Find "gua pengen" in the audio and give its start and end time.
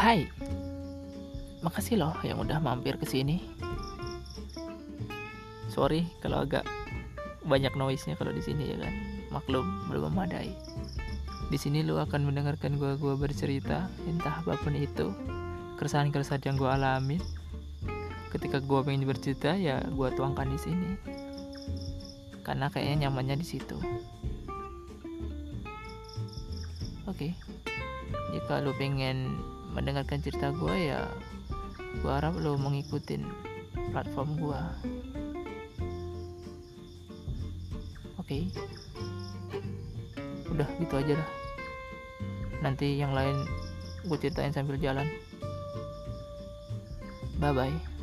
18.64-19.04